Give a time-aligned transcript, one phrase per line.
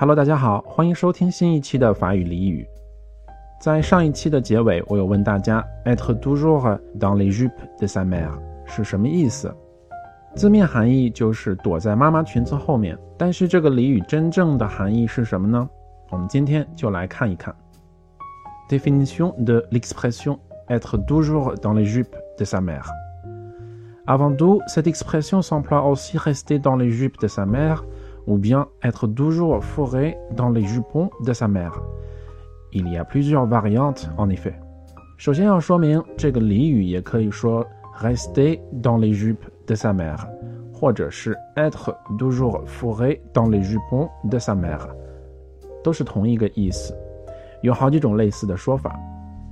[0.00, 2.66] Hello，大家好，欢迎收听新一期的法语俚语。
[3.60, 8.32] 在上一期的结尾，我有问大家 “être toujours dans les jupes de sa mère”
[8.64, 9.54] 是什么意思？
[10.34, 12.96] 字面含义就是躲在妈妈裙子后面。
[13.18, 15.68] 但是这个俚语真正的含义是什么呢？
[16.08, 17.54] 我们今天就来看一看。
[18.70, 20.38] Définition de l'expression
[20.68, 22.86] être toujours dans les jupes de sa mère.
[24.06, 27.84] Avant tout, cette expression s'emploie aussi rester dans les jupes de sa mère
[28.30, 31.82] ou bien être toujours fourré dans les jupons de sa mère.
[32.72, 34.54] Il y a plusieurs variantes en effet.
[37.92, 40.28] rester dans les jupes de sa mère,
[40.80, 40.86] ou
[41.56, 44.94] être toujours fourré dans les jupons de sa mère.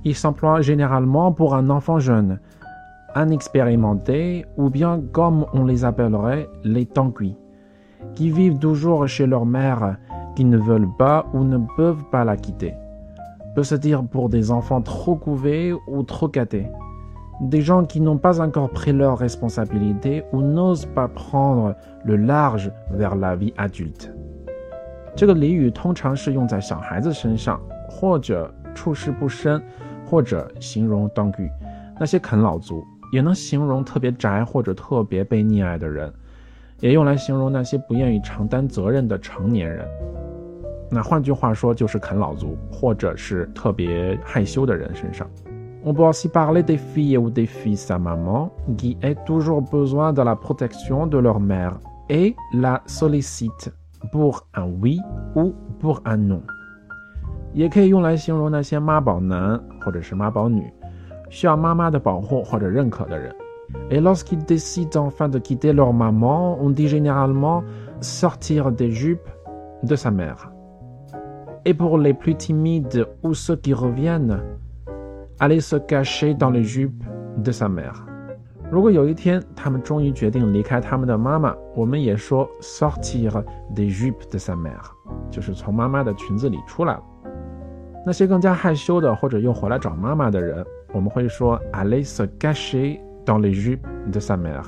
[0.05, 2.39] Il s'emploie généralement pour un enfant jeune,
[3.13, 7.35] inexpérimenté ou bien comme on les appellerait les tanguis
[8.14, 9.96] qui vivent toujours chez leur mère,
[10.36, 12.74] qui ne veulent pas ou ne peuvent pas la quitter.
[13.54, 16.66] Peut se dire pour des enfants trop couvés ou trop gâtés.
[17.40, 22.70] Des gens qui n'ont pas encore pris leurs responsabilités ou n'osent pas prendre le large
[22.90, 24.10] vers la vie adulte.
[25.16, 29.62] 这个俚语通常是用在小孩子身上，或者处事不深，
[30.04, 31.48] 或者形容当局
[31.98, 36.12] 那些啃老族，也能形容特别宅或者特别被溺爱的人，
[36.79, 39.87] 也用来形容那些不愿意承担责任的成年人。
[40.89, 45.27] 那换句话说，就是啃老族或者是特别害羞的人身上。
[45.83, 50.21] On peut aussi parler des filles ou des fils à maman qui ont toujours besoin de
[50.23, 53.71] la protection de leur mère et la sollicite
[54.11, 54.97] pour un oui
[55.35, 56.41] ou pour un non。
[57.53, 60.71] 也可以用来形容那些妈宝男或者是妈宝女，
[61.29, 63.33] 需要妈妈的保护或者认可的人。
[63.90, 67.64] Et lorsqu'ils décident enfin de quitter leur maman, on dit généralement
[68.00, 69.28] sortir des jupes
[69.82, 70.50] de sa mère.
[71.64, 74.42] Et pour les plus timides ou ceux qui reviennent,
[75.40, 77.02] aller se cacher dans les jupes
[77.38, 78.04] de sa mère.
[78.70, 83.30] 如果有一天他们终于决定离开他们的妈妈，我们也说 sortir
[83.74, 84.90] des jupes de sa mère，
[85.30, 87.02] 就是从妈妈的裙子里出来了。
[88.06, 94.64] 那些更加害羞的或者又回来找妈妈的人，我们会说 aller se cacher dans les jupes de sa mère。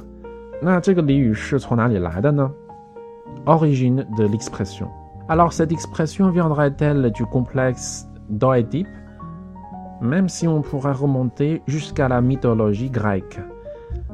[0.62, 2.51] 那这个俚语是从哪里来的呢？
[3.45, 4.89] Origine de l'expression.
[5.29, 8.89] Alors cette expression viendrait-elle du complexe d'Oedipe
[10.01, 13.41] Même si on pourrait remonter jusqu'à la mythologie grecque,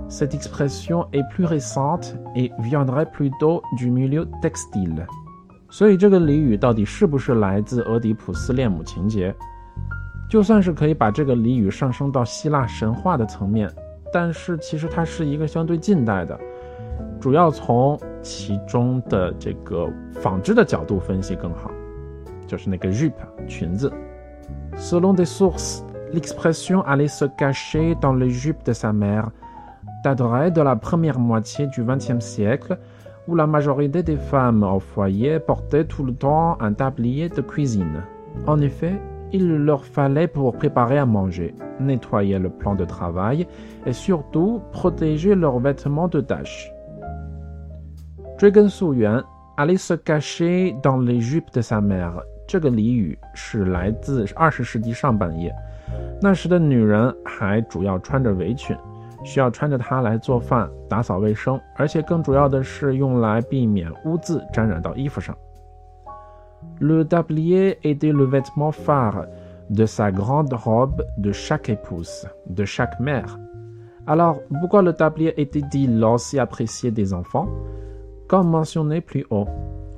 [0.08, 5.06] cette expression est plus récente et viendrait plutôt du milieu textile.
[5.70, 9.34] 所以这个俚语到底是不是来自俄狄浦斯恋母情节？
[10.28, 13.70] 就算是可以把这个俚语上升到希腊神话的层面，
[14.12, 16.38] 但是其实它是一个相对近代的，
[17.20, 21.70] 主要从其中的这个纺织的角度分析更好，
[22.46, 23.12] 就是那个 jupe
[23.48, 23.92] 裙子。
[24.76, 25.82] Selon des sources,
[26.12, 29.30] l'expression aller se cacher dans les jupes de sa mère
[30.04, 32.76] daterait de la première moitié du XXe siècle.
[33.28, 38.02] où la majorité des femmes au foyer portaient tout le temps un tablier de cuisine.
[38.46, 39.00] En effet,
[39.32, 43.46] il leur fallait pour préparer à manger, nettoyer le plan de travail
[43.86, 46.70] et surtout protéger leurs vêtements de tâches.
[49.56, 55.54] aller se cacher dans les jupes de sa mère，这个俚语是来自二十世纪上半叶，
[56.20, 58.76] 那时的女人还主要穿着围裙。
[59.24, 65.32] 需要穿着它来做饭、打扫卫生，而且更主要的是用来避免污渍沾染到衣服上。
[66.79, 69.25] Le tablier était le vêtement phare
[69.69, 73.39] de sa grande robe de chaque épouse, de chaque mère.
[74.05, 77.49] Alors, pourquoi le tablier était-il aussi apprécié des enfants?
[78.27, 79.47] Comme mentionné plus haut,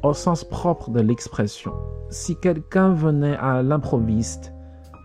[0.04, 1.74] au sens propre de l'expression,
[2.10, 4.54] si quelqu'un venait à l'improviste,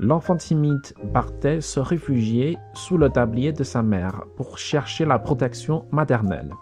[0.00, 5.84] L'enfant timide partait se réfugier sous le tablier de sa mère pour chercher la protection
[5.92, 6.52] maternelle.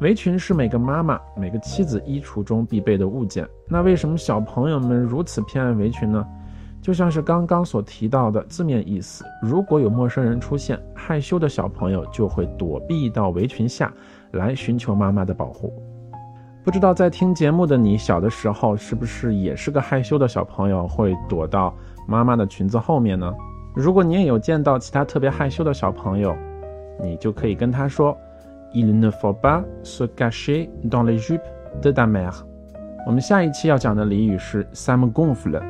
[0.00, 3.46] 围裙是每个妈妈、每个妻子衣橱中必备的物件。
[3.68, 6.26] 那为什么小朋友们如此偏爱围裙呢？
[6.80, 13.92] 就像是刚刚所提到的字面意思，如果有陌生人出现，害羞的小朋友就会躲避到围裙下
[14.30, 15.70] 来寻求妈妈的保护。
[16.64, 21.74] 不知道在听节目的你，小的时候是不是也是个害羞的小朋友，会躲到？
[22.08, 23.30] 妈妈的裙子后面呢？
[23.74, 26.34] 如果你也有见到其他特别害羞的小朋友，
[27.02, 28.16] 你就可以跟他说
[28.72, 31.40] ：“Il ne faut pas se cacher dans les jupes
[31.82, 32.34] de ta mère。”
[33.06, 35.62] 我们下一期要讲的俚语是 “ça me gonfle”，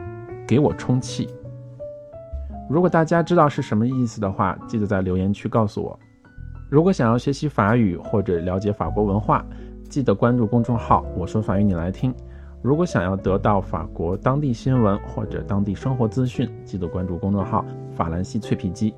[0.46, 1.28] 给我充气。
[2.68, 5.98] 如果大家知道是什么意思的话，记得在留言区告诉我。
[6.70, 9.44] 如果想要学习法语或者了解法国文化，
[9.88, 12.14] 记得关注公众号“我说法语你来听”。
[12.62, 17.64] 如果想要得到法国当地新闻或者当地生活资讯，记得关注公众号
[17.96, 18.94] “法兰西脆皮鸡”。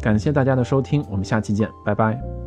[0.00, 2.37] 感谢大家的收听，我们下期见，拜拜。